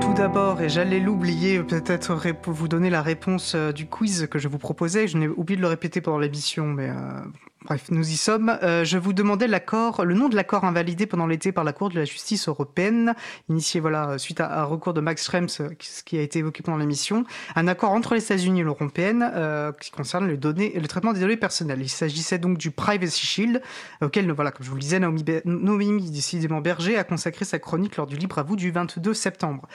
Tout 0.00 0.14
d'abord, 0.14 0.60
et 0.60 0.68
j'allais 0.68 1.00
l'oublier, 1.00 1.62
peut-être 1.62 2.14
vous 2.46 2.68
donner 2.68 2.90
la 2.90 3.02
réponse 3.02 3.54
euh, 3.54 3.72
du 3.72 3.86
quiz 3.86 4.26
que 4.30 4.38
je 4.38 4.48
vous 4.48 4.58
proposais. 4.58 5.08
Je 5.08 5.18
n'ai 5.18 5.28
oublié 5.28 5.56
de 5.56 5.62
le 5.62 5.68
répéter 5.68 6.00
pendant 6.00 6.18
l'émission, 6.18 6.66
mais 6.66 6.88
euh, 6.88 7.20
Bref, 7.66 7.86
nous 7.90 8.08
y 8.08 8.16
sommes. 8.16 8.56
Euh, 8.62 8.84
je 8.84 8.96
vous 8.96 9.12
demandais 9.12 9.48
l'accord, 9.48 10.04
le 10.04 10.14
nom 10.14 10.28
de 10.28 10.36
l'accord 10.36 10.64
invalidé 10.64 11.04
pendant 11.04 11.26
l'été 11.26 11.50
par 11.50 11.64
la 11.64 11.72
Cour 11.72 11.88
de 11.88 11.96
la 11.96 12.04
justice 12.04 12.46
européenne, 12.46 13.16
initié 13.48 13.80
voilà 13.80 14.18
suite 14.18 14.40
à 14.40 14.60
un 14.60 14.64
recours 14.64 14.94
de 14.94 15.00
Max 15.00 15.24
Schrems, 15.24 15.48
euh, 15.58 15.70
ce 15.80 16.04
qui 16.04 16.16
a 16.16 16.22
été 16.22 16.38
évoqué 16.38 16.62
pendant 16.62 16.78
l'émission, 16.78 17.24
un 17.56 17.66
accord 17.66 17.90
entre 17.90 18.14
les 18.14 18.22
États-Unis 18.22 18.60
et 18.60 18.62
l'Union 18.62 18.76
européenne 18.76 19.28
euh, 19.34 19.72
qui 19.72 19.90
concerne 19.90 20.28
le, 20.28 20.36
données, 20.36 20.74
le 20.76 20.86
traitement 20.86 21.12
des 21.12 21.18
données 21.18 21.36
personnelles. 21.36 21.80
Il 21.82 21.88
s'agissait 21.88 22.38
donc 22.38 22.56
du 22.56 22.70
Privacy 22.70 23.26
Shield, 23.26 23.60
auquel, 24.00 24.30
voilà, 24.30 24.52
comme 24.52 24.64
je 24.64 24.70
vous 24.70 24.76
le 24.76 24.82
disais, 24.82 25.00
Naomi, 25.00 25.24
Naomi 25.44 26.08
décidément 26.08 26.60
Berger 26.60 26.96
a 26.96 27.02
consacré 27.02 27.44
sa 27.44 27.58
chronique 27.58 27.96
lors 27.96 28.06
du 28.06 28.16
Libre 28.16 28.38
à 28.38 28.44
vous 28.44 28.54
du 28.54 28.70
22 28.70 29.12
septembre. 29.12 29.66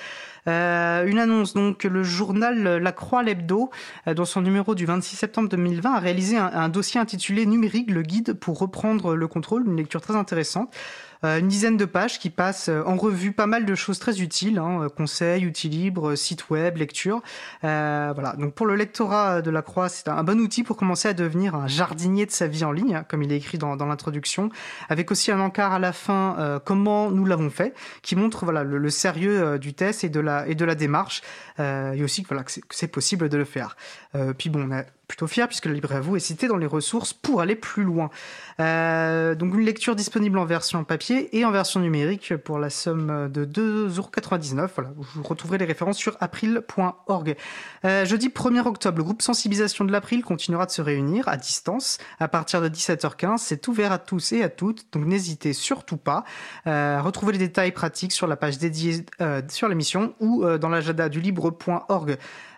Euh, 0.48 1.06
une 1.06 1.20
annonce 1.20 1.54
donc 1.54 1.84
le 1.84 2.04
journal 2.04 2.78
La 2.78 2.92
Croix 2.92 3.22
l'Hebdo, 3.22 3.70
euh, 4.08 4.14
dans 4.14 4.26
son 4.26 4.42
numéro 4.42 4.76
du 4.76 4.86
26 4.86 5.18
septembre 5.18 5.50
2020, 5.50 5.94
a 5.94 6.00
réalisé 6.00 6.38
un 6.38 6.70
dossier 6.70 7.00
intitulé 7.00 7.46
Numérique, 7.46 7.81
le 7.90 8.02
guide 8.02 8.34
pour 8.34 8.60
reprendre 8.60 9.16
le 9.16 9.28
contrôle, 9.28 9.66
une 9.66 9.78
lecture 9.78 10.02
très 10.02 10.16
intéressante. 10.16 10.74
Euh, 11.24 11.40
une 11.40 11.48
dizaine 11.48 11.78
de 11.78 11.86
pages 11.86 12.20
qui 12.20 12.30
passent 12.32 12.70
euh, 12.70 12.84
en 12.86 12.96
revue 12.96 13.32
pas 13.32 13.46
mal 13.46 13.66
de 13.66 13.76
choses 13.76 14.00
très 14.00 14.22
utiles, 14.22 14.58
hein, 14.58 14.84
euh, 14.84 14.90
conseils, 14.90 15.46
outils 15.46 15.70
libres, 15.70 16.16
sites 16.16 16.50
web, 16.50 16.78
lecture. 16.78 17.22
voilà. 17.62 18.36
Donc 18.38 18.54
pour 18.54 18.66
le 18.66 18.76
lectorat 18.76 19.42
de 19.42 19.52
la 19.52 19.62
Croix, 19.62 19.90
c'est 19.90 20.08
un 20.08 20.24
bon 20.24 20.40
outil 20.40 20.64
pour 20.64 20.78
commencer 20.78 21.08
à 21.08 21.14
devenir 21.14 21.56
un 21.56 21.68
jardinier 21.68 22.26
de 22.26 22.32
sa 22.32 22.48
vie 22.48 22.64
en 22.64 22.72
ligne, 22.72 23.04
comme 23.08 23.22
il 23.22 23.32
est 23.32 23.38
écrit 23.38 23.58
dans, 23.58 23.76
l'introduction, 23.76 24.50
avec 24.90 25.12
aussi 25.12 25.32
un 25.32 25.40
encart 25.40 25.74
à 25.74 25.80
la 25.80 25.94
fin 25.94 26.36
euh, 26.40 26.60
comment 26.60 27.12
nous 27.12 27.26
l'avons 27.26 27.50
fait, 27.50 27.74
qui 28.02 28.16
montre 28.16 28.44
voilà 28.44 28.64
le, 28.64 28.90
sérieux 28.90 29.60
du 29.60 29.74
test 29.74 30.04
et 30.04 30.10
de 30.10 30.20
la 30.20 30.48
et 30.48 30.56
de 30.56 30.66
la 30.66 30.76
démarche, 30.76 31.22
euh, 31.60 31.94
et 31.94 32.04
aussi 32.04 32.26
voilà 32.28 32.44
que 32.44 32.52
c'est 32.70 32.88
possible 32.88 33.30
de 33.30 33.38
le 33.38 33.46
faire. 33.46 33.76
Puis 34.38 34.50
bon, 34.50 34.68
on 34.68 34.72
a 34.76 34.84
plutôt 35.08 35.28
fier 35.28 35.48
puisque 35.48 35.66
le 35.66 35.74
livre 35.74 35.94
à 35.94 36.00
vous 36.00 36.16
est 36.16 36.20
cité 36.20 36.48
dans 36.48 36.58
les 36.58 36.68
ressources 36.68 37.14
pour 37.14 37.42
aller 37.42 37.56
plus 37.56 37.84
loin. 37.84 38.10
Donc 38.60 39.54
une 39.54 39.62
lecture 39.62 39.96
disponible 39.96 40.38
en 40.38 40.46
version 40.46 40.84
papier 40.84 41.11
et 41.12 41.46
en 41.46 41.52
version 41.52 41.80
numérique 41.80 42.36
pour 42.38 42.60
la 42.60 42.70
somme 42.70 43.30
de 43.32 43.46
2,99€. 43.46 44.70
Voilà, 44.76 44.92
vous 44.96 45.24
retrouverez 45.24 45.58
les 45.58 45.66
références 45.66 45.98
sur 45.98 46.16
april.org. 46.20 47.36
Euh, 47.86 48.06
jeudi 48.06 48.30
1er 48.30 48.66
octobre, 48.66 48.98
le 48.98 49.04
groupe 49.04 49.22
sensibilisation 49.22 49.86
de 49.86 49.92
l'April 49.92 50.24
continuera 50.24 50.66
de 50.66 50.72
se 50.72 50.82
réunir 50.82 51.28
à 51.28 51.38
distance 51.38 51.98
à 52.20 52.28
partir 52.28 52.62
de 52.62 52.70
17h15. 52.70 53.38
C'est 53.38 53.68
ouvert 53.68 53.92
à 53.92 53.98
tous 53.98 54.32
et 54.32 54.44
à 54.44 54.50
toutes, 54.50 54.86
donc 54.94 55.06
n'hésitez 55.06 55.54
surtout 55.54 55.98
pas. 55.98 56.24
Euh, 56.68 57.02
retrouvez 57.02 57.34
les 57.34 57.40
détails 57.40 57.72
pratiques 57.72 58.12
sur 58.12 58.28
la 58.28 58.36
page 58.36 58.58
dédiée 58.58 59.06
euh, 59.22 59.42
sur 59.50 59.68
l'émission 59.68 60.14
ou 60.20 60.44
euh, 60.44 60.58
dans 60.58 60.70
l'agenda 60.70 61.10
du 61.10 61.20
libre.org. 61.20 62.18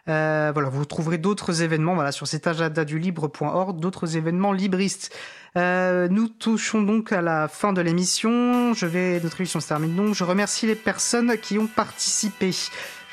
Euh, 0.09 0.52
voilà, 0.54 0.70
vous 0.70 0.84
trouverez 0.86 1.18
d'autres 1.18 1.62
événements 1.62 1.96
voilà, 1.96 2.12
sur 2.12 2.28
cet 2.28 2.46
agenda 2.48 2.84
du 2.84 3.00
libre.org, 3.00 3.80
d'autres 3.80 4.18
événements 4.18 4.52
libristes. 4.52 5.16
Euh, 5.56 6.08
nous 6.09 6.28
touchons 6.28 6.82
donc 6.82 7.12
à 7.12 7.22
la 7.22 7.48
fin 7.48 7.72
de 7.72 7.82
l'émission. 7.82 8.74
Je 8.74 8.86
vais, 8.86 9.20
notre 9.22 9.40
émission 9.40 9.59
se 9.59 9.68
termine 9.68 9.96
donc. 9.96 10.14
Je 10.14 10.24
remercie 10.24 10.68
les 10.68 10.76
personnes 10.76 11.38
qui 11.38 11.58
ont 11.58 11.68
participé. 11.68 12.52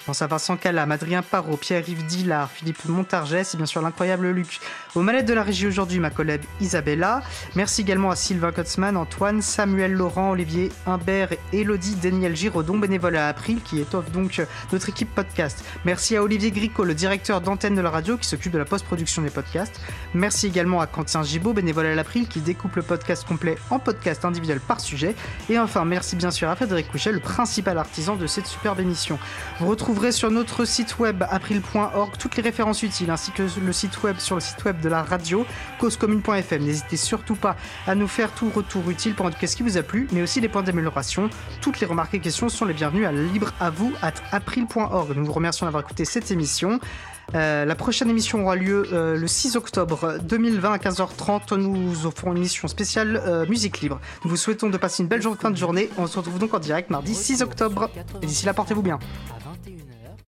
Je 0.00 0.06
pense 0.06 0.22
à 0.22 0.26
Vincent 0.26 0.56
Calam, 0.56 0.90
Adrien 0.90 1.20
Parot, 1.20 1.58
Pierre-Yves 1.58 2.06
Dillard, 2.06 2.50
Philippe 2.50 2.86
Montargès 2.86 3.52
et 3.52 3.58
bien 3.58 3.66
sûr 3.66 3.82
l'incroyable 3.82 4.30
Luc. 4.30 4.58
Aux 4.94 5.02
manettes 5.02 5.26
de 5.26 5.34
la 5.34 5.42
régie 5.42 5.66
aujourd'hui, 5.66 6.00
ma 6.00 6.08
collègue 6.08 6.40
Isabella. 6.58 7.20
Merci 7.54 7.82
également 7.82 8.10
à 8.10 8.16
Sylvain 8.16 8.50
Kotzmann, 8.50 8.96
Antoine, 8.96 9.42
Samuel 9.42 9.92
Laurent, 9.92 10.30
Olivier 10.30 10.70
Humbert 10.86 11.32
et 11.32 11.60
Elodie 11.60 11.96
Daniel 11.96 12.34
Giraudon, 12.34 12.78
bénévole 12.78 13.14
à 13.16 13.28
April, 13.28 13.60
qui 13.62 13.78
étoffe 13.78 14.10
donc 14.10 14.40
notre 14.72 14.88
équipe 14.88 15.14
podcast. 15.14 15.62
Merci 15.84 16.16
à 16.16 16.22
Olivier 16.22 16.50
Gricot, 16.50 16.84
le 16.84 16.94
directeur 16.94 17.42
d'antenne 17.42 17.74
de 17.74 17.82
la 17.82 17.90
radio, 17.90 18.16
qui 18.16 18.26
s'occupe 18.26 18.52
de 18.52 18.58
la 18.58 18.64
post-production 18.64 19.20
des 19.20 19.30
podcasts. 19.30 19.82
Merci 20.14 20.46
également 20.46 20.80
à 20.80 20.86
Quentin 20.86 21.22
Gibaud, 21.22 21.52
bénévole 21.52 21.84
à 21.84 21.94
l'April, 21.94 22.26
qui 22.26 22.40
découpe 22.40 22.76
le 22.76 22.82
podcast 22.82 23.28
complet 23.28 23.58
en 23.68 23.78
podcast 23.78 24.24
individuel 24.24 24.60
par 24.60 24.80
sujet. 24.80 25.14
Et 25.50 25.58
enfin, 25.58 25.84
merci 25.84 26.16
bien 26.16 26.30
sûr 26.30 26.48
à 26.48 26.56
Frédéric 26.56 26.90
Couchet, 26.90 27.12
le 27.12 27.20
principal 27.20 27.76
artisan 27.76 28.16
de 28.16 28.26
cette 28.26 28.46
superbe 28.46 28.80
émission. 28.80 29.18
Vous 29.58 29.66
retrouverez 29.90 30.12
sur 30.12 30.30
notre 30.30 30.64
site 30.64 31.00
web 31.00 31.24
april.org 31.28 32.12
toutes 32.16 32.36
les 32.36 32.44
références 32.44 32.84
utiles, 32.84 33.10
ainsi 33.10 33.32
que 33.32 33.42
le 33.42 33.72
site 33.72 34.00
web 34.04 34.18
sur 34.18 34.36
le 34.36 34.40
site 34.40 34.64
web 34.64 34.80
de 34.80 34.88
la 34.88 35.02
radio 35.02 35.44
causecommune.fm. 35.80 36.62
N'hésitez 36.62 36.96
surtout 36.96 37.34
pas 37.34 37.56
à 37.88 37.96
nous 37.96 38.06
faire 38.06 38.30
tout 38.30 38.50
retour 38.50 38.88
utile 38.88 39.16
pour 39.16 39.26
indiquer 39.26 39.48
ce 39.48 39.56
qui 39.56 39.64
vous 39.64 39.78
a 39.78 39.82
plu, 39.82 40.06
mais 40.12 40.22
aussi 40.22 40.40
les 40.40 40.48
points 40.48 40.62
d'amélioration. 40.62 41.28
Toutes 41.60 41.80
les 41.80 41.88
remarques 41.88 42.14
et 42.14 42.20
questions 42.20 42.48
sont 42.48 42.66
les 42.66 42.72
bienvenues 42.72 43.04
à 43.04 43.10
libre 43.10 43.52
à 43.58 43.70
vous 43.70 43.92
at 44.00 44.14
april.org. 44.30 45.16
Nous 45.16 45.26
vous 45.26 45.32
remercions 45.32 45.66
d'avoir 45.66 45.82
écouté 45.82 46.04
cette 46.04 46.30
émission. 46.30 46.78
Euh, 47.34 47.64
la 47.64 47.74
prochaine 47.74 48.10
émission 48.10 48.42
aura 48.42 48.54
lieu 48.54 48.86
euh, 48.92 49.16
le 49.16 49.26
6 49.26 49.56
octobre 49.56 50.18
2020 50.22 50.72
à 50.72 50.78
15h30. 50.78 51.56
Nous 51.56 52.06
offrons 52.06 52.30
une 52.30 52.38
émission 52.38 52.68
spéciale 52.68 53.20
euh, 53.26 53.44
musique 53.46 53.80
libre. 53.80 54.00
Nous 54.24 54.30
vous 54.30 54.36
souhaitons 54.36 54.68
de 54.68 54.76
passer 54.76 55.02
une 55.02 55.08
belle 55.08 55.22
fin 55.22 55.50
de 55.50 55.56
journée. 55.56 55.90
On 55.98 56.06
se 56.06 56.16
retrouve 56.16 56.38
donc 56.38 56.54
en 56.54 56.60
direct 56.60 56.90
mardi 56.90 57.12
6 57.12 57.42
octobre. 57.42 57.90
Et 58.22 58.26
d'ici 58.26 58.46
là, 58.46 58.54
portez-vous 58.54 58.82
bien. 58.82 59.00